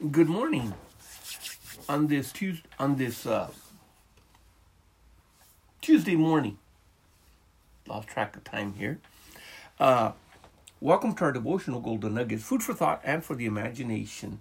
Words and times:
Good 0.00 0.30
morning. 0.30 0.72
On 1.86 2.06
this 2.06 2.32
Tuesday, 2.32 2.66
on 2.78 2.96
this 2.96 3.26
uh, 3.26 3.50
Tuesday 5.82 6.16
morning, 6.16 6.56
lost 7.86 8.08
track 8.08 8.34
of 8.34 8.42
time 8.42 8.72
here. 8.78 8.98
Uh, 9.78 10.12
welcome 10.80 11.14
to 11.16 11.24
our 11.24 11.32
devotional 11.32 11.80
Golden 11.80 12.14
Nuggets, 12.14 12.42
food 12.42 12.62
for 12.62 12.72
thought 12.72 13.02
and 13.04 13.22
for 13.22 13.34
the 13.34 13.44
imagination. 13.44 14.40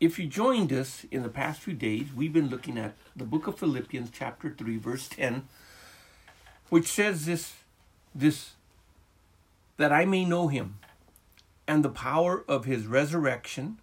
If 0.00 0.18
you 0.18 0.26
joined 0.28 0.72
us 0.72 1.04
in 1.10 1.22
the 1.22 1.28
past 1.28 1.60
few 1.60 1.74
days, 1.74 2.06
we've 2.16 2.32
been 2.32 2.48
looking 2.48 2.78
at 2.78 2.96
the 3.14 3.24
book 3.24 3.46
of 3.46 3.58
Philippians, 3.58 4.08
chapter 4.10 4.48
three, 4.48 4.78
verse 4.78 5.08
ten, 5.08 5.46
which 6.70 6.88
says 6.88 7.26
this, 7.26 7.52
this, 8.14 8.52
that 9.76 9.92
I 9.92 10.06
may 10.06 10.24
know 10.24 10.48
Him, 10.48 10.78
and 11.68 11.84
the 11.84 11.90
power 11.90 12.42
of 12.48 12.64
His 12.64 12.86
resurrection 12.86 13.76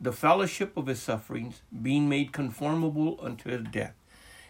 the 0.00 0.12
fellowship 0.12 0.76
of 0.76 0.86
his 0.86 1.02
sufferings, 1.02 1.60
being 1.82 2.08
made 2.08 2.32
conformable 2.32 3.18
unto 3.22 3.50
his 3.50 3.66
death. 3.70 3.94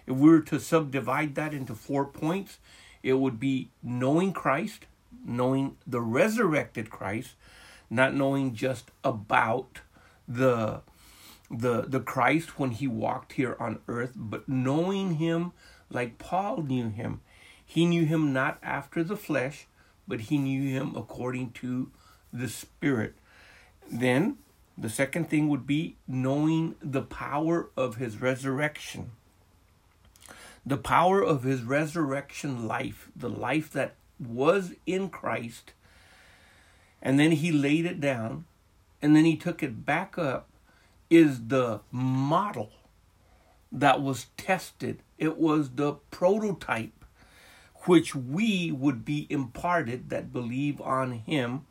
If 0.07 0.17
we 0.17 0.31
were 0.31 0.41
to 0.41 0.61
subdivide 0.61 1.35
that 1.35 1.53
into 1.53 1.75
four 1.75 2.05
points, 2.05 2.59
it 3.03 3.15
would 3.15 3.41
be 3.41 3.71
knowing 3.83 4.33
Christ, 4.33 4.87
knowing 5.25 5.77
the 5.87 6.01
resurrected 6.01 6.91
Christ, 6.91 7.31
not 7.89 8.15
knowing 8.15 8.55
just 8.55 8.91
about 9.03 9.81
the 10.29 10.83
the 11.51 11.83
the 11.83 11.99
Christ 11.99 12.61
when 12.61 12.71
he 12.71 12.87
walked 12.87 13.33
here 13.33 13.57
on 13.59 13.81
earth, 13.89 14.13
but 14.15 14.49
knowing 14.49 15.17
him 15.17 15.53
like 15.91 16.19
Paul 16.19 16.63
knew 16.63 16.91
him. 16.91 17.21
He 17.65 17.87
knew 17.87 18.05
him 18.05 18.33
not 18.33 18.59
after 18.63 19.03
the 19.03 19.17
flesh, 19.17 19.67
but 20.07 20.23
he 20.23 20.39
knew 20.39 20.71
him 20.71 20.95
according 20.97 21.53
to 21.53 21.91
the 22.33 22.49
spirit. 22.49 23.15
Then 23.91 24.39
the 24.81 24.89
second 24.89 25.29
thing 25.29 25.49
would 25.49 25.67
be 25.67 25.97
knowing 26.09 26.75
the 26.83 27.03
power 27.03 27.69
of 27.77 27.97
his 27.97 28.19
resurrection. 28.21 29.11
The 30.65 30.79
power 30.79 31.23
of 31.23 31.43
his 31.43 31.63
resurrection 31.63 32.67
life, 32.67 33.11
the 33.15 33.29
life 33.29 33.71
that 33.73 33.95
was 34.19 34.73
in 34.87 35.11
Christ, 35.11 35.73
and 37.03 37.19
then 37.19 37.33
he 37.33 37.53
laid 37.53 37.85
it 37.85 38.01
down, 38.01 38.47
and 39.03 39.15
then 39.15 39.27
he 39.27 39.37
took 39.37 39.63
it 39.63 39.85
back 39.85 40.17
up, 40.17 40.49
is 41.11 41.49
the 41.49 41.81
model 41.93 42.71
that 43.71 44.01
was 44.01 44.27
tested. 44.39 45.03
It 45.19 45.37
was 45.37 45.73
the 45.73 45.95
prototype 46.11 47.05
which 47.85 48.15
we 48.15 48.73
would 48.73 49.05
be 49.05 49.27
imparted 49.29 50.09
that 50.09 50.33
believe 50.33 50.81
on 50.81 51.13
him 51.13 51.67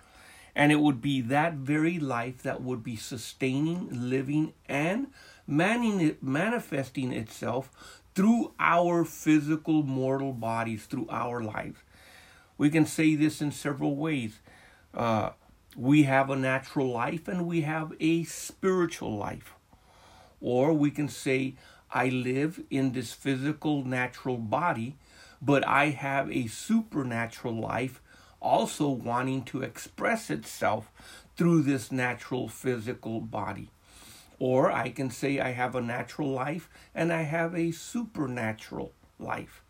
and 0.59 0.73
it 0.73 0.81
would 0.81 1.01
be 1.01 1.21
that 1.21 1.53
very 1.53 1.97
life 1.99 2.43
that 2.43 2.61
would 2.61 2.83
be 2.83 2.97
sustaining, 2.97 3.87
living, 4.09 4.51
and 4.67 5.07
manifesting 5.47 7.13
itself 7.13 8.01
through 8.13 8.51
our 8.59 9.05
physical 9.05 9.83
mortal 9.83 10.33
bodies, 10.33 10.85
through 10.85 11.07
our 11.09 11.41
lives. 11.41 11.79
We 12.57 12.69
can 12.69 12.85
say 12.85 13.15
this 13.15 13.41
in 13.41 13.53
several 13.53 13.95
ways. 13.95 14.39
Uh, 14.93 15.29
we 15.77 16.03
have 16.03 16.29
a 16.29 16.35
natural 16.35 16.89
life 16.91 17.29
and 17.29 17.47
we 17.47 17.61
have 17.61 17.93
a 18.01 18.25
spiritual 18.25 19.15
life. 19.15 19.53
Or 20.41 20.73
we 20.73 20.91
can 20.91 21.07
say, 21.07 21.55
I 21.89 22.09
live 22.09 22.61
in 22.69 22.91
this 22.91 23.13
physical, 23.13 23.85
natural 23.85 24.35
body, 24.35 24.97
but 25.41 25.65
I 25.65 25.91
have 25.91 26.29
a 26.29 26.47
supernatural 26.47 27.57
life 27.57 28.01
also 28.41 28.89
wanting 28.89 29.43
to 29.43 29.61
express 29.61 30.29
itself 30.29 30.91
through 31.35 31.63
this 31.63 31.91
natural 31.91 32.47
physical 32.47 33.21
body. 33.21 33.69
Or 34.39 34.71
I 34.71 34.89
can 34.89 35.09
say 35.09 35.39
I 35.39 35.51
have 35.51 35.75
a 35.75 35.81
natural 35.81 36.29
life 36.29 36.69
and 36.95 37.11
I 37.11 37.23
have 37.23 37.55
a 37.55 37.71
supernatural 37.71 38.93
life. 39.19 39.61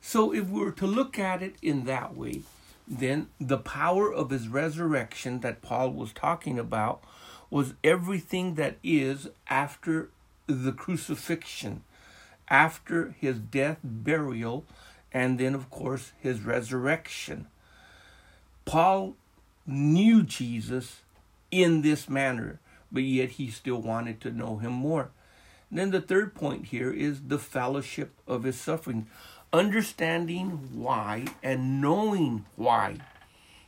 So 0.00 0.32
if 0.32 0.48
we 0.48 0.60
were 0.60 0.72
to 0.72 0.86
look 0.86 1.18
at 1.18 1.42
it 1.42 1.56
in 1.62 1.84
that 1.84 2.16
way, 2.16 2.42
then 2.86 3.28
the 3.40 3.58
power 3.58 4.12
of 4.12 4.30
his 4.30 4.48
resurrection 4.48 5.40
that 5.40 5.62
Paul 5.62 5.90
was 5.90 6.12
talking 6.12 6.58
about 6.58 7.02
was 7.50 7.74
everything 7.84 8.54
that 8.54 8.78
is 8.82 9.28
after 9.48 10.10
the 10.46 10.72
crucifixion, 10.72 11.82
after 12.48 13.14
his 13.20 13.38
death, 13.38 13.78
burial, 13.84 14.64
and 15.12 15.38
then, 15.38 15.54
of 15.54 15.70
course, 15.70 16.12
his 16.18 16.40
resurrection. 16.40 17.46
Paul 18.64 19.16
knew 19.66 20.22
Jesus 20.22 21.02
in 21.50 21.82
this 21.82 22.08
manner, 22.08 22.60
but 22.90 23.02
yet 23.02 23.30
he 23.30 23.50
still 23.50 23.80
wanted 23.80 24.20
to 24.22 24.30
know 24.30 24.58
him 24.58 24.72
more. 24.72 25.10
And 25.70 25.78
then 25.78 25.90
the 25.90 26.00
third 26.00 26.34
point 26.34 26.66
here 26.66 26.92
is 26.92 27.22
the 27.28 27.38
fellowship 27.38 28.12
of 28.26 28.44
his 28.44 28.60
suffering, 28.60 29.06
understanding 29.52 30.68
why 30.74 31.26
and 31.42 31.80
knowing 31.80 32.44
why 32.56 32.98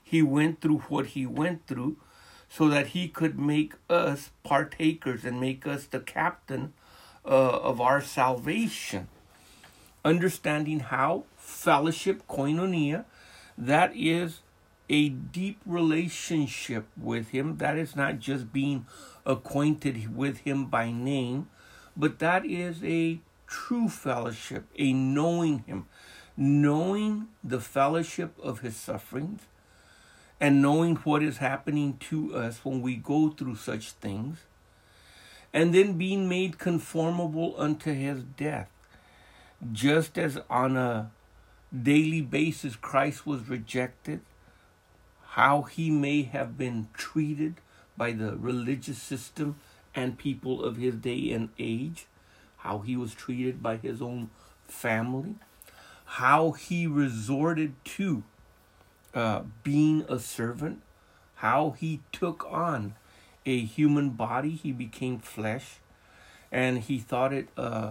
he 0.03 0.23
went 0.23 0.61
through 0.61 0.79
what 0.89 1.07
he 1.09 1.27
went 1.27 1.67
through 1.67 1.97
so 2.49 2.69
that 2.69 2.89
he 2.89 3.09
could 3.09 3.39
make 3.39 3.75
us 3.91 4.31
partakers 4.45 5.25
and 5.25 5.41
make 5.41 5.67
us 5.67 5.87
the 5.87 5.99
captain 5.99 6.73
uh, 7.25 7.29
of 7.29 7.81
our 7.81 8.01
salvation. 8.01 9.09
Understanding 10.05 10.81
how 10.81 11.25
fellowship, 11.37 12.23
koinonia, 12.29 13.07
that 13.57 13.93
is 13.97 14.41
a 14.89 15.09
deep 15.09 15.61
relationship 15.65 16.87
with 16.97 17.31
Him. 17.31 17.57
That 17.59 17.79
is 17.79 17.97
not 17.97 18.19
just 18.19 18.53
being 18.53 18.87
acquainted 19.25 20.15
with 20.17 20.39
Him 20.39 20.67
by 20.67 20.91
name, 20.91 21.49
but 21.97 22.19
that 22.19 22.45
is 22.45 22.83
a 22.85 23.21
true 23.47 23.89
fellowship, 23.89 24.65
a 24.79 24.93
knowing 24.93 25.61
Him, 25.61 25.87
knowing 26.37 27.29
the 27.43 27.61
fellowship 27.61 28.35
of 28.43 28.61
His 28.61 28.77
sufferings, 28.77 29.43
and 30.41 30.61
knowing 30.61 30.97
what 30.97 31.23
is 31.23 31.39
happening 31.39 31.97
to 32.11 32.35
us 32.35 32.61
when 32.65 32.83
we 32.83 32.97
go 32.97 33.31
through 33.31 33.57
such 33.57 33.93
things, 33.93 34.41
and 35.53 35.73
then 35.73 35.97
being 35.97 36.29
made 36.29 36.59
conformable 36.59 37.55
unto 37.57 37.93
His 37.93 38.23
death. 38.37 38.69
Just 39.73 40.19
as 40.19 40.39
on 40.51 40.77
a 40.77 41.11
daily 41.73 42.21
basis 42.21 42.77
Christ 42.77 43.27
was 43.27 43.49
rejected, 43.49 44.21
how 45.35 45.63
he 45.63 45.91
may 45.91 46.23
have 46.23 46.57
been 46.57 46.87
treated 46.93 47.57
by 47.97 48.13
the 48.13 48.37
religious 48.37 48.99
system 48.99 49.57
and 49.93 50.17
people 50.17 50.63
of 50.63 50.77
his 50.77 50.95
day 50.95 51.33
and 51.33 51.49
age, 51.59 52.07
how 52.59 52.79
he 52.79 52.97
was 52.97 53.13
treated 53.15 53.61
by 53.61 53.77
his 53.77 54.01
own 54.01 54.31
family, 54.69 55.35
how 56.05 56.53
he 56.53 56.87
resorted 56.87 57.75
to 57.85 58.23
uh, 59.13 59.43
being 59.65 60.07
a 60.09 60.21
servant, 60.21 60.81
how 61.37 61.75
he 61.81 62.01
took 62.13 62.47
on 62.49 62.95
a 63.45 63.59
human 63.59 64.11
body, 64.11 64.51
he 64.51 64.71
became 64.71 65.19
flesh, 65.19 65.81
and 66.53 66.79
he 66.83 67.01
thought 67.01 67.33
it 67.33 67.49
uh, 67.57 67.91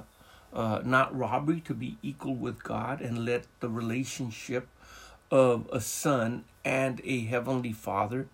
uh, 0.53 0.81
not 0.85 1.13
robbery 1.13 1.59
to 1.59 1.73
be 1.73 1.97
equal 2.01 2.35
with 2.35 2.63
God 2.63 3.01
and 3.01 3.25
let 3.25 3.47
the 3.59 3.67
relationship 3.67 4.69
of 5.29 5.67
a 5.73 5.81
son 5.81 6.45
and 6.63 7.01
a 7.03 7.25
heavenly 7.25 7.73
father 7.73 8.27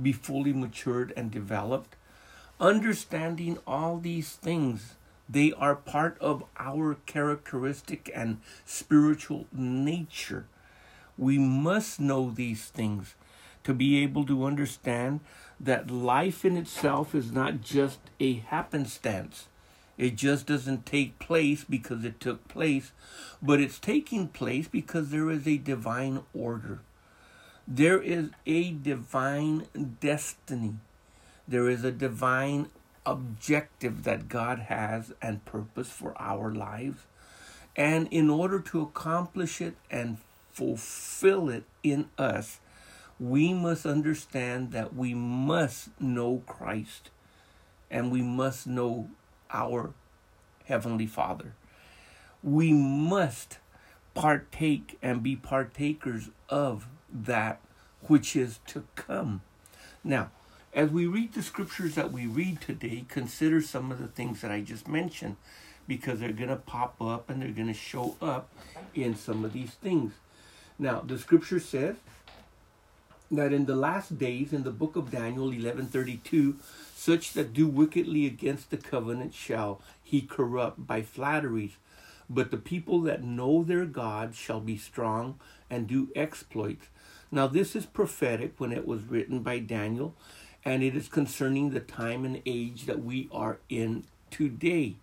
be 0.00 0.12
fully 0.12 0.52
matured 0.52 1.12
and 1.16 1.30
developed. 1.30 1.96
Understanding 2.60 3.58
all 3.66 3.98
these 3.98 4.32
things, 4.32 4.94
they 5.28 5.52
are 5.52 5.74
part 5.74 6.16
of 6.20 6.44
our 6.58 6.96
characteristic 7.06 8.10
and 8.14 8.40
spiritual 8.64 9.46
nature. 9.52 10.46
We 11.16 11.38
must 11.38 12.00
know 12.00 12.30
these 12.30 12.66
things 12.66 13.14
to 13.64 13.72
be 13.72 14.02
able 14.02 14.26
to 14.26 14.44
understand 14.44 15.20
that 15.58 15.90
life 15.90 16.44
in 16.44 16.56
itself 16.56 17.14
is 17.14 17.32
not 17.32 17.60
just 17.60 17.98
a 18.20 18.34
happenstance. 18.34 19.46
It 19.96 20.16
just 20.16 20.46
doesn't 20.46 20.86
take 20.86 21.18
place 21.18 21.64
because 21.64 22.04
it 22.04 22.20
took 22.20 22.46
place, 22.48 22.92
but 23.40 23.60
it's 23.60 23.78
taking 23.78 24.28
place 24.28 24.66
because 24.68 25.10
there 25.10 25.30
is 25.30 25.46
a 25.46 25.56
divine 25.56 26.22
order. 26.34 26.80
There 27.66 28.00
is 28.00 28.30
a 28.44 28.72
divine 28.72 29.66
destiny. 30.00 30.74
There 31.48 31.68
is 31.70 31.82
a 31.82 31.90
divine 31.90 32.68
objective 33.06 34.04
that 34.04 34.28
God 34.28 34.58
has 34.60 35.12
and 35.22 35.44
purpose 35.46 35.88
for 35.88 36.14
our 36.20 36.52
lives. 36.52 37.02
And 37.74 38.06
in 38.10 38.28
order 38.28 38.60
to 38.60 38.82
accomplish 38.82 39.60
it 39.60 39.76
and 39.90 40.18
fulfill 40.52 41.48
it 41.48 41.64
in 41.82 42.10
us, 42.18 42.60
we 43.18 43.54
must 43.54 43.86
understand 43.86 44.72
that 44.72 44.94
we 44.94 45.14
must 45.14 45.88
know 46.00 46.42
Christ 46.46 47.10
and 47.90 48.12
we 48.12 48.22
must 48.22 48.66
know 48.66 49.08
our 49.50 49.94
Heavenly 50.66 51.06
Father. 51.06 51.54
We 52.42 52.72
must 52.72 53.58
partake 54.14 54.98
and 55.00 55.22
be 55.22 55.34
partakers 55.34 56.28
of 56.48 56.86
that 57.14 57.60
which 58.08 58.34
is 58.34 58.58
to 58.66 58.84
come. 58.96 59.40
Now, 60.02 60.30
as 60.74 60.90
we 60.90 61.06
read 61.06 61.32
the 61.32 61.42
scriptures 61.42 61.94
that 61.94 62.12
we 62.12 62.26
read 62.26 62.60
today, 62.60 63.04
consider 63.08 63.62
some 63.62 63.92
of 63.92 64.00
the 64.00 64.08
things 64.08 64.40
that 64.40 64.50
I 64.50 64.60
just 64.60 64.88
mentioned 64.88 65.36
because 65.86 66.18
they're 66.18 66.32
going 66.32 66.48
to 66.48 66.56
pop 66.56 67.00
up 67.00 67.30
and 67.30 67.40
they're 67.40 67.50
going 67.50 67.68
to 67.68 67.74
show 67.74 68.16
up 68.20 68.50
in 68.94 69.14
some 69.14 69.44
of 69.44 69.52
these 69.52 69.70
things. 69.70 70.14
Now, 70.78 71.00
the 71.00 71.18
scripture 71.18 71.60
says 71.60 71.96
that 73.30 73.52
in 73.52 73.66
the 73.66 73.76
last 73.76 74.18
days, 74.18 74.52
in 74.52 74.64
the 74.64 74.70
book 74.70 74.96
of 74.96 75.10
Daniel 75.10 75.50
11:32, 75.50 76.56
such 76.94 77.32
that 77.34 77.52
do 77.52 77.68
wickedly 77.68 78.26
against 78.26 78.70
the 78.70 78.76
covenant 78.76 79.34
shall 79.34 79.80
he 80.02 80.20
corrupt 80.20 80.86
by 80.86 81.02
flatteries. 81.02 81.76
But 82.28 82.50
the 82.50 82.56
people 82.56 83.00
that 83.02 83.22
know 83.22 83.62
their 83.62 83.84
God 83.84 84.34
shall 84.34 84.60
be 84.60 84.76
strong 84.76 85.38
and 85.70 85.86
do 85.86 86.08
exploits. 86.16 86.86
Now, 87.34 87.48
this 87.48 87.74
is 87.74 87.84
prophetic 87.84 88.54
when 88.58 88.70
it 88.70 88.86
was 88.86 89.02
written 89.02 89.40
by 89.40 89.58
Daniel, 89.58 90.14
and 90.64 90.84
it 90.84 90.94
is 90.94 91.08
concerning 91.08 91.70
the 91.70 91.80
time 91.80 92.24
and 92.24 92.40
age 92.46 92.86
that 92.86 93.02
we 93.02 93.28
are 93.32 93.58
in 93.68 94.04
today. 94.30 94.94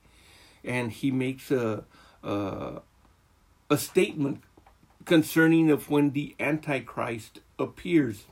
And 0.63 0.93
he 0.93 1.11
makes 1.11 1.51
a, 1.51 1.83
a, 2.23 2.83
a 3.69 3.77
statement 3.77 4.43
concerning 5.03 5.69
of 5.69 5.89
when 5.89 6.11
the 6.11 6.33
Antichrist 6.39 7.41
appears. 7.59 8.23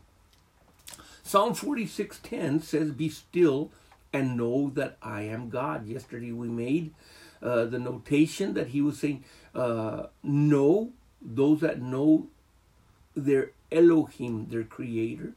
Psalm 1.21 1.53
46:10 1.53 2.63
says, 2.63 2.91
"Be 2.91 3.09
still 3.09 3.69
and 4.13 4.37
know 4.37 4.71
that 4.75 4.95
I 5.01 5.23
am 5.23 5.49
God." 5.49 5.85
Yesterday 5.85 6.31
we 6.31 6.47
made 6.47 6.93
uh, 7.41 7.65
the 7.65 7.79
notation 7.79 8.53
that 8.53 8.67
he 8.67 8.81
was 8.81 8.97
saying, 8.97 9.25
uh, 9.53 10.03
"Know 10.23 10.93
those 11.21 11.59
that 11.59 11.81
know 11.81 12.29
their 13.13 13.51
Elohim, 13.71 14.47
their 14.49 14.63
Creator. 14.63 15.33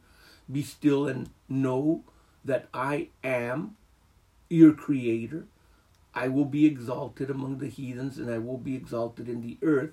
Be 0.50 0.62
still 0.62 1.06
and 1.06 1.30
know 1.48 2.02
that 2.44 2.68
I 2.74 3.08
am 3.22 3.76
your 4.48 4.72
Creator. 4.72 5.46
I 6.14 6.28
will 6.28 6.44
be 6.44 6.66
exalted 6.66 7.30
among 7.30 7.58
the 7.58 7.68
heathens, 7.68 8.18
and 8.18 8.30
I 8.30 8.38
will 8.38 8.58
be 8.58 8.74
exalted 8.74 9.28
in 9.28 9.40
the 9.40 9.56
earth." 9.62 9.92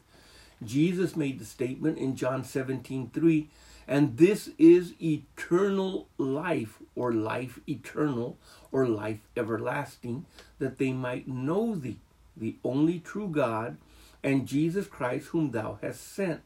Jesus 0.63 1.15
made 1.15 1.39
the 1.39 1.45
statement 1.45 1.97
in 1.97 2.17
John 2.17 2.43
17 2.43 3.09
3, 3.11 3.49
and 3.87 4.17
this 4.17 4.49
is 4.57 4.93
eternal 5.01 6.09
life, 6.17 6.79
or 6.95 7.13
life 7.13 7.59
eternal, 7.67 8.37
or 8.71 8.85
life 8.87 9.21
everlasting, 9.37 10.25
that 10.57 10.77
they 10.77 10.91
might 10.91 11.27
know 11.27 11.75
thee, 11.75 11.99
the 12.35 12.57
only 12.63 12.99
true 12.99 13.29
God, 13.29 13.77
and 14.21 14.47
Jesus 14.47 14.87
Christ, 14.87 15.27
whom 15.27 15.51
thou 15.51 15.79
hast 15.81 16.01
sent. 16.01 16.41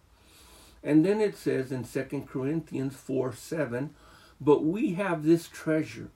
And 0.84 1.06
then 1.06 1.22
it 1.22 1.38
says 1.38 1.72
in 1.72 1.86
2 1.86 2.28
Corinthians 2.30 2.96
4 2.96 3.34
7, 3.34 3.92
but 4.42 4.64
we 4.64 4.94
have 4.96 5.24
this 5.24 5.48
treasure, 5.48 6.10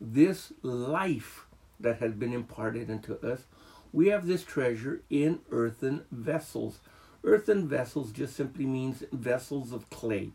this 0.00 0.52
life 0.62 1.46
that 1.78 2.00
has 2.00 2.12
been 2.12 2.32
imparted 2.32 2.90
unto 2.90 3.14
us. 3.26 3.44
We 3.92 4.08
have 4.08 4.26
this 4.26 4.44
treasure 4.44 5.00
in 5.08 5.40
earthen 5.50 6.04
vessels 6.12 6.80
Earthen 7.22 7.68
vessels 7.68 8.12
just 8.12 8.34
simply 8.34 8.64
means 8.64 9.04
vessels 9.12 9.72
of 9.72 9.90
clay. 9.90 10.30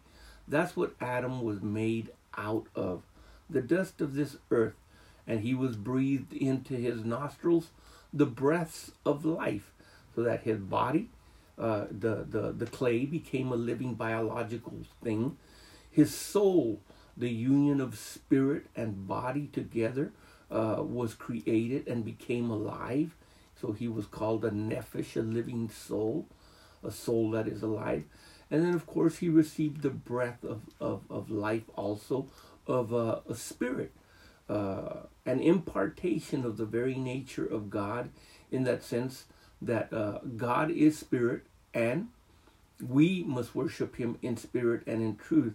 That's 0.47 0.75
what 0.75 0.93
Adam 1.01 1.41
was 1.41 1.61
made 1.61 2.11
out 2.37 2.67
of. 2.75 3.01
The 3.49 3.61
dust 3.61 4.01
of 4.01 4.13
this 4.13 4.37
earth. 4.51 4.75
And 5.27 5.39
he 5.39 5.55
was 5.55 5.75
breathed 5.75 6.33
into 6.33 6.75
his 6.75 7.03
nostrils 7.03 7.69
the 8.13 8.27
breaths 8.27 8.91
of 9.03 9.25
life, 9.25 9.73
so 10.15 10.21
that 10.21 10.43
his 10.43 10.59
body, 10.59 11.09
uh, 11.57 11.85
the, 11.89 12.25
the, 12.29 12.51
the 12.51 12.65
clay, 12.65 13.05
became 13.05 13.51
a 13.51 13.55
living 13.55 13.95
biological 13.95 14.79
thing. 15.03 15.37
His 15.89 16.13
soul, 16.13 16.81
the 17.15 17.29
union 17.29 17.79
of 17.79 17.97
spirit 17.97 18.67
and 18.75 19.07
body 19.07 19.47
together, 19.47 20.11
uh, 20.51 20.77
was 20.79 21.13
created 21.13 21.87
and 21.87 22.03
became 22.05 22.49
alive. 22.49 23.15
So 23.59 23.71
he 23.71 23.87
was 23.87 24.05
called 24.05 24.43
a 24.43 24.51
nephesh, 24.51 25.15
a 25.15 25.21
living 25.21 25.69
soul 25.69 26.27
a 26.85 26.91
soul 26.91 27.31
that 27.31 27.47
is 27.47 27.63
alive. 27.63 28.03
And 28.49 28.63
then, 28.63 28.73
of 28.75 28.85
course, 28.85 29.17
he 29.17 29.29
received 29.29 29.81
the 29.81 29.89
breath 29.89 30.43
of, 30.43 30.61
of, 30.79 31.01
of 31.09 31.31
life 31.31 31.63
also 31.75 32.27
of 32.67 32.93
uh, 32.93 33.19
a 33.27 33.35
spirit, 33.35 33.91
uh, 34.49 35.01
an 35.25 35.39
impartation 35.39 36.45
of 36.45 36.57
the 36.57 36.65
very 36.65 36.95
nature 36.95 37.45
of 37.45 37.69
God 37.69 38.09
in 38.51 38.63
that 38.63 38.83
sense 38.83 39.25
that 39.65 39.91
uh, 39.91 40.19
God 40.37 40.71
is 40.71 40.97
spirit 40.97 41.43
and 41.73 42.07
we 42.87 43.23
must 43.23 43.55
worship 43.55 43.95
him 43.95 44.17
in 44.21 44.37
spirit 44.37 44.83
and 44.87 45.01
in 45.01 45.15
truth. 45.15 45.53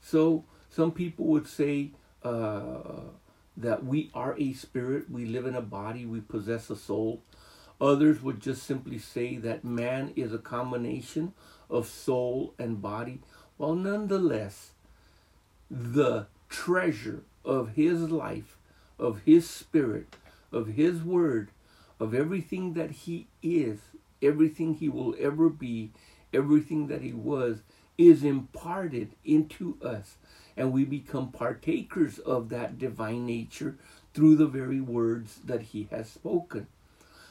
So 0.00 0.44
some 0.70 0.92
people 0.92 1.26
would 1.26 1.46
say 1.46 1.90
uh, 2.22 3.10
that 3.56 3.84
we 3.84 4.10
are 4.14 4.36
a 4.38 4.52
spirit, 4.52 5.10
we 5.10 5.26
live 5.26 5.46
in 5.46 5.54
a 5.54 5.62
body, 5.62 6.06
we 6.06 6.20
possess 6.20 6.70
a 6.70 6.76
soul. 6.76 7.22
Others 7.80 8.22
would 8.22 8.40
just 8.40 8.62
simply 8.62 8.98
say 8.98 9.36
that 9.36 9.64
man 9.64 10.12
is 10.16 10.32
a 10.32 10.38
combination 10.38 11.32
of 11.68 11.86
soul 11.86 12.54
and 12.58 12.80
body, 12.80 13.20
while 13.56 13.74
nonetheless, 13.74 14.70
the 15.70 16.26
treasure 16.48 17.22
of 17.44 17.70
his 17.70 18.10
life, 18.10 18.56
of 18.98 19.22
his 19.24 19.48
spirit, 19.48 20.16
of 20.52 20.68
his 20.68 21.02
word, 21.02 21.50
of 22.02 22.14
everything 22.14 22.72
that 22.72 22.90
he 22.90 23.28
is, 23.44 23.78
everything 24.20 24.74
he 24.74 24.88
will 24.88 25.14
ever 25.20 25.48
be, 25.48 25.92
everything 26.34 26.88
that 26.88 27.00
he 27.00 27.12
was, 27.12 27.62
is 27.96 28.24
imparted 28.24 29.12
into 29.24 29.78
us. 29.84 30.16
And 30.56 30.72
we 30.72 30.84
become 30.84 31.30
partakers 31.30 32.18
of 32.18 32.48
that 32.48 32.76
divine 32.76 33.24
nature 33.24 33.76
through 34.14 34.34
the 34.34 34.48
very 34.48 34.80
words 34.80 35.36
that 35.44 35.62
he 35.62 35.86
has 35.92 36.10
spoken. 36.10 36.66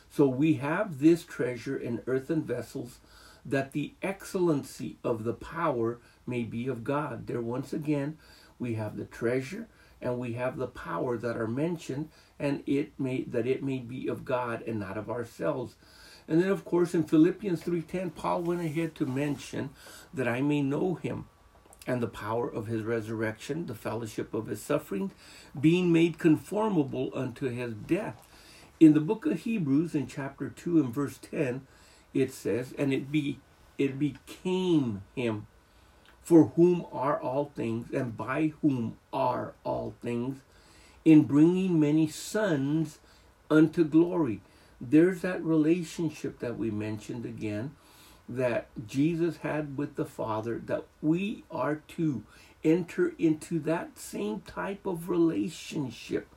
So 0.10 0.26
we 0.28 0.54
have 0.54 1.00
this 1.00 1.26
treasure 1.26 1.76
in 1.76 2.02
earthen 2.08 2.42
vessels 2.42 3.00
that 3.46 3.74
the 3.74 3.96
excellency 4.02 4.96
of 5.04 5.26
the 5.26 5.34
power 5.34 6.00
may 6.26 6.44
be 6.44 6.70
of 6.70 6.86
God. 6.86 7.28
There, 7.28 7.42
once 7.42 7.74
again, 7.74 8.18
we 8.58 8.76
have 8.76 8.96
the 8.96 9.04
treasure 9.04 9.68
and 10.02 10.18
we 10.18 10.34
have 10.34 10.56
the 10.56 10.68
power 10.68 11.18
that 11.18 11.36
are 11.36 11.48
mentioned, 11.48 12.10
and 12.42 12.64
it 12.68 12.92
may 13.00 13.24
that 13.24 13.48
it 13.48 13.64
may 13.64 13.80
be 13.80 14.08
of 14.10 14.26
God 14.26 14.64
and 14.64 14.80
not 14.80 14.98
of 14.98 15.10
ourselves. 15.10 15.76
And 16.28 16.42
then, 16.42 16.50
of 16.50 16.66
course, 16.66 16.94
in 16.94 17.04
Philippians 17.04 17.62
3:10, 17.62 18.10
Paul 18.12 18.42
went 18.44 18.62
ahead 18.62 18.96
to 18.96 19.06
mention 19.06 19.70
that 20.14 20.28
I 20.28 20.42
may 20.42 20.62
know 20.62 20.96
him 20.96 21.26
and 21.88 22.04
the 22.04 22.08
power 22.08 22.50
of 22.50 22.68
his 22.68 22.84
resurrection, 22.84 23.68
the 23.68 23.76
fellowship 23.76 24.34
of 24.34 24.48
his 24.48 24.62
suffering, 24.62 25.12
being 25.60 25.92
made 25.92 26.20
conformable 26.20 27.12
unto 27.14 27.48
his 27.48 27.74
death 27.74 28.28
in 28.82 28.96
the 28.96 29.00
book 29.00 29.27
of 29.27 29.42
Hebrews, 29.42 29.94
in 29.94 30.08
chapter 30.08 30.50
2 30.50 30.80
and 30.80 30.92
verse 30.92 31.20
10, 31.20 31.68
it 32.15 32.34
says, 32.34 32.74
And 32.80 32.92
it 32.92 33.12
be 33.12 33.38
it 33.77 34.00
became 34.00 35.04
him 35.15 35.46
for 36.24 36.46
whom 36.56 36.88
are 36.92 37.22
all 37.22 37.51
things, 37.56 37.92
and 37.94 38.18
by 38.18 38.54
whom 38.62 38.98
are 39.13 39.54
all 39.63 39.94
things, 40.01 40.42
in 41.03 41.24
bringing 41.24 41.79
many 41.79 42.08
sons 42.08 43.00
unto 43.50 43.84
glory. 43.84 44.41
There's 44.79 45.22
that 45.22 45.43
relationship 45.43 46.39
that 46.39 46.58
we 46.58 46.72
mentioned 46.72 47.25
again 47.25 47.72
that 48.27 48.67
Jesus 48.88 49.38
had 49.38 49.77
with 49.77 49.96
the 49.96 50.05
Father, 50.05 50.62
that 50.65 50.86
we 51.01 51.43
are 51.51 51.81
to 51.89 52.24
enter 52.63 53.13
into 53.17 53.60
that 53.60 53.98
same 53.98 54.41
type 54.41 54.86
of 54.86 55.10
relationship 55.10 56.27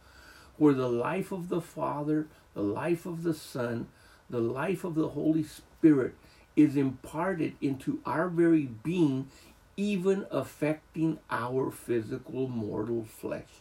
where 0.57 0.75
the 0.75 0.89
life 0.89 1.33
of 1.33 1.49
the 1.49 1.61
Father, 1.61 2.27
the 2.55 2.63
life 2.63 3.07
of 3.07 3.23
the 3.23 3.35
Son, 3.35 3.89
the 4.31 4.41
life 4.41 4.85
of 4.85 4.95
the 4.95 5.09
Holy 5.09 5.43
Spirit 5.43 6.15
is 6.57 6.77
imparted 6.77 7.55
into 7.61 8.01
our 8.07 8.29
very 8.29 8.67
being, 8.83 9.29
even 9.77 10.25
affecting 10.31 11.19
our 11.31 11.71
physical 11.71 12.49
mortal 12.49 13.05
flesh. 13.05 13.61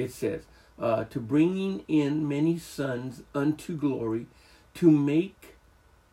It 0.00 0.12
says, 0.12 0.42
uh, 0.78 1.04
to 1.04 1.20
bringing 1.20 1.84
in 1.88 2.28
many 2.28 2.58
sons 2.58 3.22
unto 3.34 3.76
glory, 3.76 4.26
to 4.74 4.90
make 4.90 5.56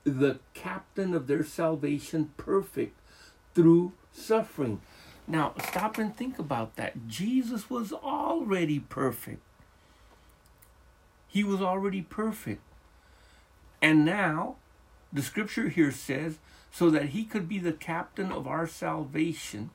the 0.04 0.40
captain 0.54 1.14
of 1.14 1.28
their 1.28 1.44
salvation 1.44 2.32
perfect 2.38 3.00
through 3.54 3.94
suffering. 4.12 4.82
Now, 5.28 5.54
stop 5.70 5.98
and 5.98 6.16
think 6.16 6.38
about 6.38 6.76
that. 6.76 7.08
Jesus 7.08 7.70
was 7.70 7.92
already 7.92 8.80
perfect. 8.80 9.42
He 11.28 11.44
was 11.44 11.62
already 11.62 12.02
perfect. 12.02 12.62
And 13.82 14.06
now, 14.06 14.56
the 15.12 15.22
scripture 15.22 15.70
here 15.70 15.92
says, 15.92 16.38
so 16.72 16.90
that 16.90 17.10
he 17.10 17.24
could 17.24 17.48
be 17.48 17.60
the 17.60 17.72
captain 17.72 18.32
of 18.32 18.48
our 18.48 18.68
salvation, 18.68 19.72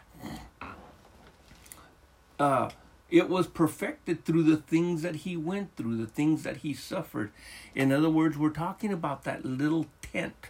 uh, 2.38 2.70
it 3.10 3.28
was 3.28 3.46
perfected 3.46 4.24
through 4.24 4.44
the 4.44 4.56
things 4.56 5.02
that 5.02 5.16
he 5.16 5.36
went 5.36 5.76
through, 5.76 5.96
the 5.96 6.06
things 6.06 6.42
that 6.44 6.58
he 6.58 6.72
suffered. 6.72 7.32
In 7.74 7.92
other 7.92 8.10
words, 8.10 8.38
we're 8.38 8.50
talking 8.50 8.92
about 8.92 9.24
that 9.24 9.44
little 9.44 9.86
tent 10.00 10.46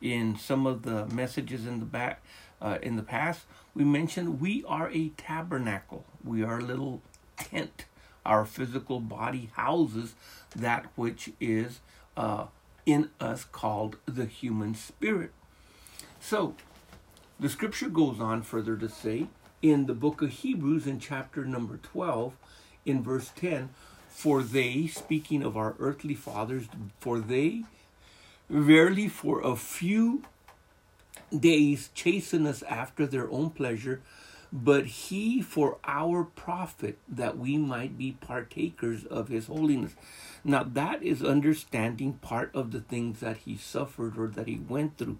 in 0.00 0.36
some 0.36 0.66
of 0.66 0.82
the 0.82 1.06
messages 1.06 1.66
in 1.66 1.80
the 1.80 1.86
back 1.86 2.22
uh, 2.60 2.78
in 2.82 2.96
the 2.96 3.02
past. 3.02 3.42
We 3.74 3.84
mentioned 3.84 4.40
we 4.40 4.64
are 4.66 4.90
a 4.90 5.10
tabernacle. 5.10 6.04
We 6.24 6.42
are 6.42 6.58
a 6.58 6.64
little 6.64 7.02
tent. 7.36 7.84
Our 8.24 8.44
physical 8.44 9.00
body 9.00 9.50
houses 9.54 10.14
that 10.54 10.86
which 10.96 11.30
is 11.40 11.80
uh, 12.16 12.46
in 12.84 13.10
us 13.20 13.44
called 13.44 13.96
the 14.06 14.26
human 14.26 14.74
spirit. 14.74 15.32
So, 16.20 16.54
the 17.38 17.48
scripture 17.48 17.88
goes 17.88 18.18
on 18.18 18.42
further 18.42 18.76
to 18.76 18.88
say 18.88 19.28
in 19.62 19.86
the 19.86 19.94
book 19.94 20.22
of 20.22 20.30
Hebrews, 20.30 20.86
in 20.86 21.00
chapter 21.00 21.44
number 21.44 21.78
12, 21.78 22.34
in 22.84 23.02
verse 23.02 23.30
10, 23.36 23.70
for 24.08 24.42
they, 24.42 24.86
speaking 24.86 25.42
of 25.42 25.56
our 25.56 25.74
earthly 25.78 26.14
fathers, 26.14 26.66
for 27.00 27.18
they 27.20 27.64
verily 28.48 29.08
for 29.08 29.40
a 29.40 29.56
few 29.56 30.22
days 31.36 31.90
chasten 31.94 32.46
us 32.46 32.62
after 32.62 33.06
their 33.06 33.30
own 33.30 33.50
pleasure, 33.50 34.00
but 34.52 34.86
he 34.86 35.42
for 35.42 35.78
our 35.84 36.24
profit, 36.24 36.98
that 37.06 37.36
we 37.36 37.58
might 37.58 37.98
be 37.98 38.12
partakers 38.12 39.04
of 39.04 39.28
his 39.28 39.46
holiness. 39.46 39.94
Now, 40.42 40.62
that 40.62 41.02
is 41.02 41.22
understanding 41.22 42.14
part 42.14 42.54
of 42.54 42.70
the 42.70 42.80
things 42.80 43.20
that 43.20 43.38
he 43.38 43.56
suffered 43.56 44.16
or 44.16 44.28
that 44.28 44.46
he 44.46 44.56
went 44.56 44.96
through. 44.96 45.18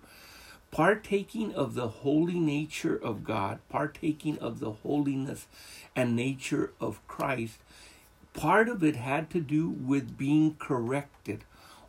Partaking 0.70 1.54
of 1.54 1.74
the 1.74 1.88
holy 1.88 2.38
nature 2.38 2.96
of 2.96 3.24
God, 3.24 3.60
partaking 3.68 4.38
of 4.38 4.60
the 4.60 4.72
holiness 4.72 5.46
and 5.96 6.14
nature 6.14 6.72
of 6.80 7.06
Christ 7.08 7.58
Part 8.38 8.68
of 8.68 8.84
it 8.84 8.94
had 8.94 9.30
to 9.30 9.40
do 9.40 9.68
with 9.68 10.16
being 10.16 10.54
corrected 10.60 11.42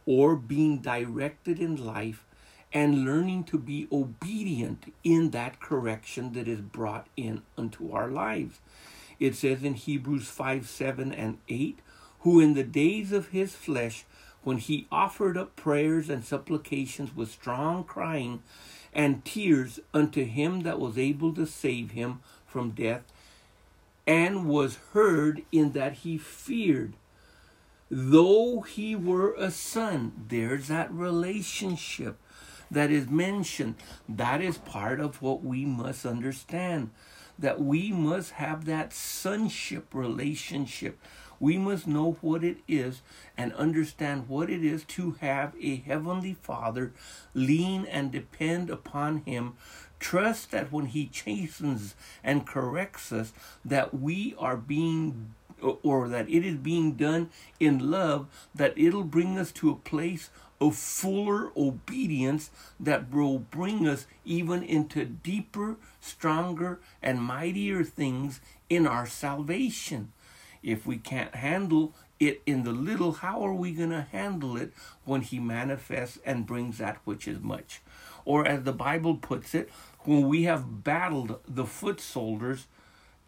or 0.07 0.35
being 0.35 0.79
directed 0.79 1.59
in 1.59 1.75
life 1.75 2.25
and 2.73 3.05
learning 3.05 3.43
to 3.45 3.59
be 3.59 3.87
obedient 3.91 4.91
in 5.03 5.29
that 5.29 5.59
correction 5.59 6.33
that 6.33 6.47
is 6.47 6.61
brought 6.61 7.05
in 7.15 7.43
unto 7.55 7.91
our 7.91 8.09
lives. 8.09 8.61
It 9.19 9.35
says 9.35 9.63
in 9.63 9.75
Hebrews 9.75 10.27
5 10.27 10.67
7 10.67 11.13
and 11.13 11.37
8, 11.47 11.77
who 12.21 12.39
in 12.39 12.55
the 12.55 12.63
days 12.63 13.11
of 13.11 13.27
his 13.27 13.53
flesh, 13.53 14.05
when 14.43 14.57
he 14.57 14.87
offered 14.91 15.37
up 15.37 15.55
prayers 15.55 16.09
and 16.09 16.23
supplications 16.23 17.15
with 17.15 17.31
strong 17.31 17.83
crying 17.83 18.41
and 18.93 19.23
tears 19.25 19.79
unto 19.93 20.25
him 20.25 20.61
that 20.61 20.79
was 20.79 20.97
able 20.97 21.33
to 21.33 21.45
save 21.45 21.91
him 21.91 22.19
from 22.47 22.71
death, 22.71 23.03
and 24.07 24.47
was 24.47 24.79
heard 24.93 25.43
in 25.51 25.73
that 25.73 25.93
he 25.93 26.17
feared. 26.17 26.93
Though 27.91 28.61
he 28.61 28.95
were 28.95 29.33
a 29.35 29.51
son, 29.51 30.25
there's 30.29 30.67
that 30.67 30.91
relationship 30.91 32.17
that 32.71 32.91
is 32.91 33.07
mentioned. 33.07 33.75
That 34.07 34.41
is 34.41 34.57
part 34.57 34.99
of 34.99 35.21
what 35.21 35.43
we 35.43 35.65
must 35.65 36.05
understand. 36.05 36.91
That 37.37 37.61
we 37.61 37.91
must 37.91 38.31
have 38.31 38.65
that 38.65 38.93
sonship 38.93 39.93
relationship. 39.93 40.99
We 41.39 41.57
must 41.57 41.87
know 41.87 42.17
what 42.21 42.43
it 42.43 42.57
is 42.67 43.01
and 43.37 43.53
understand 43.53 44.27
what 44.27 44.49
it 44.49 44.63
is 44.63 44.83
to 44.85 45.11
have 45.21 45.53
a 45.61 45.77
heavenly 45.77 46.33
Father, 46.33 46.93
lean 47.33 47.85
and 47.85 48.11
depend 48.11 48.69
upon 48.69 49.19
Him 49.19 49.55
Trust 49.99 50.51
that 50.51 50.71
when 50.71 50.87
He 50.87 51.07
chastens 51.07 51.95
and 52.23 52.47
corrects 52.47 53.11
us, 53.11 53.33
that 53.65 53.93
we 53.93 54.33
are 54.39 54.57
being 54.57 55.35
or 55.83 56.07
that 56.07 56.29
it 56.29 56.45
is 56.45 56.55
being 56.55 56.93
done 56.93 57.29
in 57.59 57.91
love, 57.91 58.27
that 58.55 58.73
it'll 58.77 59.03
bring 59.03 59.37
us 59.37 59.51
to 59.51 59.69
a 59.69 59.75
place 59.75 60.29
of 60.61 60.75
fuller 60.75 61.51
obedience 61.57 62.49
that 62.79 63.11
will 63.11 63.39
bring 63.39 63.85
us 63.85 64.07
even 64.23 64.63
into 64.63 65.03
deeper, 65.03 65.75
stronger, 65.99 66.79
and 67.03 67.21
mightier 67.21 67.83
things 67.83 68.39
in 68.69 68.87
our 68.87 69.05
salvation. 69.05 70.13
If 70.61 70.85
we 70.85 70.97
can't 70.97 71.35
handle 71.35 71.93
it 72.19 72.41
in 72.45 72.63
the 72.63 72.71
little, 72.71 73.13
how 73.13 73.45
are 73.45 73.53
we 73.53 73.71
going 73.71 73.91
to 73.91 74.07
handle 74.11 74.57
it 74.57 74.73
when 75.05 75.21
He 75.21 75.39
manifests 75.39 76.19
and 76.25 76.45
brings 76.45 76.77
that 76.77 76.97
which 77.05 77.27
is 77.27 77.39
much? 77.39 77.81
Or 78.25 78.45
as 78.45 78.63
the 78.63 78.73
Bible 78.73 79.15
puts 79.15 79.55
it, 79.55 79.69
when 79.99 80.27
we 80.27 80.43
have 80.43 80.83
battled 80.83 81.39
the 81.47 81.65
foot 81.65 82.01
soldiers 82.01 82.67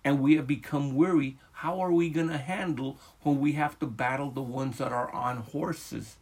and 0.04 0.20
we 0.20 0.36
have 0.36 0.48
become 0.48 0.96
weary, 0.96 1.38
how 1.54 1.80
are 1.80 1.92
we 1.92 2.10
going 2.10 2.30
to 2.30 2.38
handle 2.38 3.00
when 3.22 3.40
we 3.40 3.54
have 3.54 3.80
to 3.80 3.88
battle 3.88 4.32
the 4.32 4.42
ones 4.42 4.78
that 4.80 4.92
are 4.92 5.12
on 5.12 5.38
horses? 5.38 6.18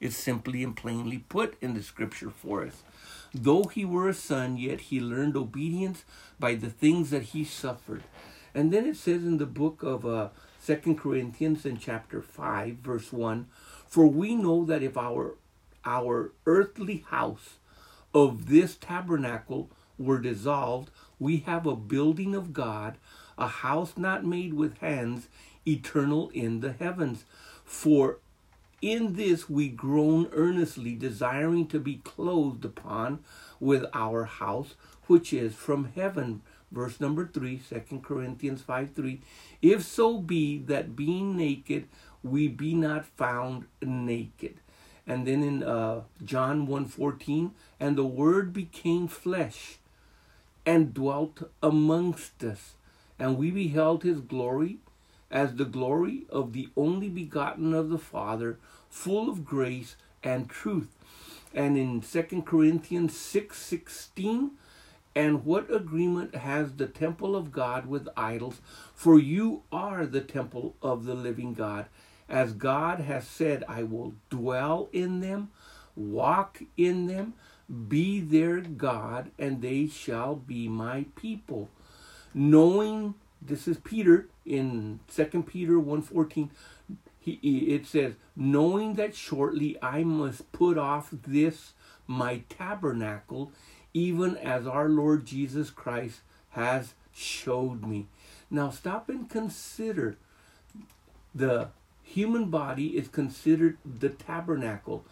It's 0.00 0.16
simply 0.16 0.62
and 0.62 0.76
plainly 0.76 1.18
put 1.18 1.56
in 1.60 1.74
the 1.74 1.82
scripture 1.82 2.30
for 2.30 2.64
us. 2.64 2.82
Though 3.34 3.64
he 3.64 3.84
were 3.84 4.08
a 4.08 4.14
son, 4.14 4.56
yet 4.56 4.80
he 4.82 5.00
learned 5.00 5.36
obedience 5.36 6.04
by 6.38 6.54
the 6.54 6.70
things 6.70 7.10
that 7.10 7.22
he 7.22 7.44
suffered. 7.44 8.04
And 8.54 8.72
then 8.72 8.86
it 8.86 8.96
says 8.96 9.24
in 9.24 9.38
the 9.38 9.46
book 9.46 9.82
of 9.82 10.06
uh, 10.06 10.28
2 10.68 10.96
Corinthians 10.96 11.64
in 11.64 11.78
chapter 11.78 12.20
5, 12.20 12.74
verse 12.74 13.10
1, 13.10 13.46
For 13.86 14.06
we 14.06 14.34
know 14.34 14.66
that 14.66 14.82
if 14.82 14.98
our, 14.98 15.36
our 15.82 16.32
earthly 16.44 17.06
house 17.08 17.54
of 18.12 18.50
this 18.50 18.76
tabernacle 18.76 19.70
were 19.96 20.18
dissolved, 20.18 20.90
we 21.18 21.38
have 21.38 21.64
a 21.64 21.74
building 21.74 22.34
of 22.34 22.52
God, 22.52 22.98
a 23.38 23.48
house 23.48 23.94
not 23.96 24.26
made 24.26 24.52
with 24.52 24.76
hands, 24.80 25.28
eternal 25.66 26.28
in 26.34 26.60
the 26.60 26.74
heavens. 26.74 27.24
For 27.64 28.18
in 28.82 29.14
this 29.14 29.48
we 29.48 29.70
groan 29.70 30.28
earnestly, 30.32 30.94
desiring 30.94 31.66
to 31.68 31.80
be 31.80 32.02
clothed 32.04 32.66
upon 32.66 33.20
with 33.58 33.86
our 33.94 34.24
house, 34.24 34.74
which 35.06 35.32
is 35.32 35.54
from 35.54 35.92
heaven. 35.94 36.42
Verse 36.70 37.00
number 37.00 37.26
3, 37.26 37.60
2 37.88 38.00
Corinthians 38.00 38.62
5 38.62 38.90
3. 38.92 39.20
If 39.62 39.84
so 39.84 40.18
be 40.18 40.58
that 40.58 40.94
being 40.94 41.36
naked, 41.36 41.88
we 42.22 42.48
be 42.48 42.74
not 42.74 43.06
found 43.06 43.66
naked. 43.82 44.56
And 45.06 45.26
then 45.26 45.42
in 45.42 45.62
uh, 45.62 46.02
John 46.22 46.66
1 46.66 46.84
14, 46.84 47.52
and 47.80 47.96
the 47.96 48.04
word 48.04 48.52
became 48.52 49.08
flesh 49.08 49.78
and 50.66 50.92
dwelt 50.92 51.50
amongst 51.62 52.44
us. 52.44 52.74
And 53.18 53.38
we 53.38 53.50
beheld 53.50 54.02
his 54.02 54.20
glory 54.20 54.78
as 55.30 55.54
the 55.54 55.64
glory 55.64 56.26
of 56.30 56.52
the 56.52 56.68
only 56.76 57.08
begotten 57.08 57.72
of 57.74 57.88
the 57.88 57.98
Father, 57.98 58.58
full 58.90 59.30
of 59.30 59.44
grace 59.44 59.96
and 60.22 60.48
truth. 60.48 60.88
And 61.54 61.78
in 61.78 62.02
2 62.02 62.42
Corinthians 62.42 63.16
6 63.16 63.56
16, 63.56 64.50
and 65.18 65.44
what 65.44 65.74
agreement 65.74 66.36
has 66.36 66.74
the 66.74 66.86
temple 66.86 67.34
of 67.34 67.50
God 67.50 67.86
with 67.86 68.08
idols? 68.16 68.60
For 68.94 69.18
you 69.18 69.64
are 69.72 70.06
the 70.06 70.20
temple 70.20 70.76
of 70.80 71.06
the 71.06 71.14
living 71.16 71.54
God. 71.54 71.86
As 72.28 72.52
God 72.52 73.00
has 73.00 73.26
said, 73.26 73.64
I 73.66 73.82
will 73.82 74.14
dwell 74.30 74.88
in 74.92 75.18
them, 75.18 75.50
walk 75.96 76.62
in 76.76 77.06
them, 77.06 77.34
be 77.88 78.20
their 78.20 78.60
God, 78.60 79.32
and 79.40 79.60
they 79.60 79.88
shall 79.88 80.36
be 80.36 80.68
my 80.68 81.06
people. 81.16 81.68
Knowing, 82.32 83.14
this 83.42 83.66
is 83.66 83.78
Peter 83.78 84.28
in 84.46 85.00
2 85.12 85.42
Peter 85.42 85.72
1.14, 85.72 86.48
he, 87.18 87.32
it 87.74 87.88
says, 87.88 88.14
knowing 88.36 88.94
that 88.94 89.16
shortly 89.16 89.76
I 89.82 90.04
must 90.04 90.52
put 90.52 90.78
off 90.78 91.08
this 91.10 91.72
my 92.06 92.44
tabernacle, 92.48 93.50
even 93.94 94.36
as 94.36 94.66
our 94.66 94.88
Lord 94.88 95.26
Jesus 95.26 95.70
Christ 95.70 96.20
has 96.50 96.94
showed 97.14 97.86
me. 97.86 98.06
Now 98.50 98.70
stop 98.70 99.08
and 99.08 99.28
consider 99.28 100.16
the 101.34 101.68
human 102.02 102.50
body 102.50 102.96
is 102.96 103.08
considered 103.08 103.76
the 103.84 104.08
tabernacle. 104.08 105.04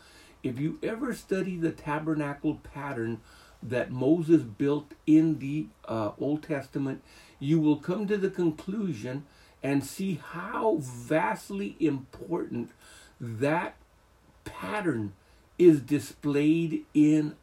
If 0.42 0.58
you 0.58 0.78
ever 0.82 1.14
study 1.14 1.56
the 1.56 1.72
tabernacle 1.72 2.60
pattern 2.62 3.20
that 3.62 3.90
Moses 3.90 4.42
built 4.42 4.92
in 5.06 5.38
the 5.38 5.66
uh, 5.86 6.12
Old 6.18 6.42
Testament, 6.42 7.02
you 7.38 7.60
will 7.60 7.76
come 7.76 8.06
to 8.06 8.16
the 8.16 8.30
conclusion 8.30 9.24
and 9.62 9.84
see 9.84 10.20
how 10.22 10.78
vastly 10.80 11.76
important 11.80 12.70
that 13.20 13.74
pattern 14.44 15.12
is 15.58 15.80
displayed 15.80 16.84
in 16.94 17.34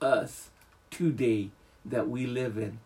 us 0.00 0.50
today 0.90 1.50
that 1.84 2.08
we 2.08 2.26
live 2.26 2.56
in. 2.56 2.78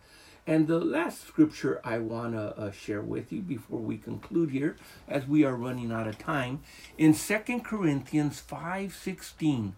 And 0.47 0.67
the 0.67 0.79
last 0.79 1.27
scripture 1.27 1.81
I 1.83 1.97
want 1.97 2.33
to 2.33 2.55
uh, 2.57 2.71
share 2.71 3.01
with 3.01 3.31
you 3.31 3.41
before 3.41 3.79
we 3.79 3.97
conclude 3.97 4.51
here, 4.51 4.75
as 5.07 5.25
we 5.25 5.43
are 5.43 5.55
running 5.55 5.91
out 5.91 6.07
of 6.07 6.19
time, 6.19 6.61
in 6.97 7.15
Second 7.15 7.65
Corinthians 7.65 8.43
5.16, 8.47 9.73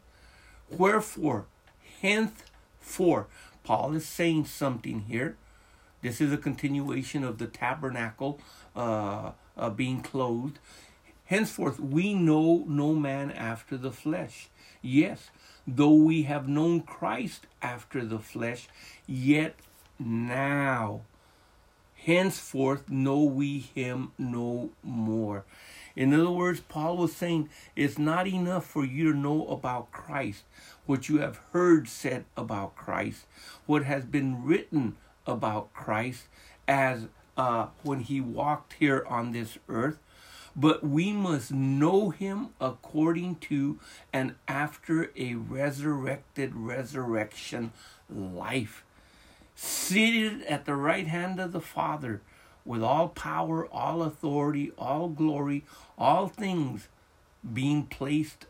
Wherefore, 0.70 1.46
henceforth, 2.02 3.28
Paul 3.64 3.96
is 3.96 4.06
saying 4.06 4.46
something 4.46 5.06
here. 5.08 5.38
This 6.02 6.20
is 6.20 6.34
a 6.34 6.38
continuation 6.38 7.24
of 7.24 7.38
the 7.38 7.48
tabernacle 7.48 8.40
uh, 8.76 9.32
uh, 9.56 9.70
being 9.70 10.02
clothed. 10.02 10.60
Henceforth, 11.26 11.80
we 11.80 12.14
know 12.14 12.66
no 12.68 12.94
man 12.94 13.32
after 13.32 13.78
the 13.78 13.92
flesh. 13.92 14.50
Yes, 14.82 15.30
though 15.68 15.94
we 15.94 16.24
have 16.24 16.48
known 16.48 16.82
Christ 16.82 17.46
after 17.62 18.06
the 18.06 18.20
flesh, 18.20 18.68
yet 19.06 19.56
now 20.00 21.02
henceforth 21.96 22.90
know 22.90 23.24
we 23.24 23.60
him 23.60 24.12
no 24.18 24.70
more. 24.82 25.44
In 25.96 26.14
other 26.14 26.32
words, 26.32 26.62
Paul 26.62 26.96
was 26.96 27.16
saying 27.16 27.50
it's 27.76 27.98
not 27.98 28.28
enough 28.28 28.66
for 28.66 28.86
you 28.86 29.12
to 29.12 29.18
know 29.18 29.48
about 29.48 29.92
Christ, 29.92 30.44
what 30.86 31.10
you 31.10 31.20
have 31.20 31.42
heard 31.52 31.90
said 31.90 32.26
about 32.38 32.76
Christ, 32.76 33.26
what 33.66 33.84
has 33.84 34.06
been 34.06 34.44
written 34.46 34.96
about 35.26 35.74
Christ 35.74 36.28
as 36.68 37.08
uh, 37.36 37.68
when 37.84 38.02
he 38.02 38.22
walked 38.22 38.74
here 38.74 39.06
on 39.08 39.32
this 39.32 39.58
earth, 39.68 40.00
but 40.58 40.84
we 40.84 41.14
must 41.14 41.52
know 41.52 42.10
him 42.10 42.50
according 42.60 43.36
to 43.36 43.80
and 44.12 44.34
after 44.48 45.12
a 45.16 45.36
resurrected 45.36 46.56
resurrection 46.56 47.72
life, 48.10 48.84
seated 49.56 50.42
at 50.44 50.66
the 50.66 50.76
right 50.76 51.06
hand 51.06 51.40
of 51.40 51.52
the 51.52 51.62
Father 51.62 52.22
with 52.66 52.82
all 52.82 53.08
power, 53.08 53.68
all 53.68 54.02
authority, 54.02 54.72
all 54.80 55.08
glory, 55.10 55.64
all 55.96 56.28
things 56.28 56.88
being 57.54 57.86
placed 57.86 58.48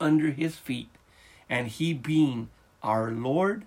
under 0.00 0.30
his 0.30 0.56
feet, 0.56 0.88
and 1.50 1.68
he 1.68 1.92
being 1.92 2.48
our 2.82 3.10
Lord 3.10 3.66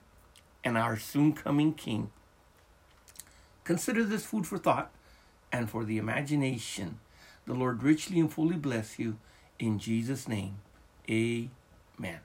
and 0.64 0.76
our 0.76 0.98
soon 0.98 1.34
coming 1.34 1.74
King. 1.74 2.10
Consider 3.64 4.04
this 4.04 4.26
food 4.26 4.48
for 4.48 4.58
thought 4.58 4.92
and 5.52 5.70
for 5.70 5.86
the 5.86 6.00
imagination. 6.00 7.00
The 7.46 7.54
Lord 7.54 7.84
richly 7.84 8.20
and 8.20 8.32
fully 8.32 8.58
bless 8.58 9.00
you. 9.00 9.18
In 9.60 9.80
Jesus' 9.80 10.28
name, 10.28 10.58
amen. 11.10 12.20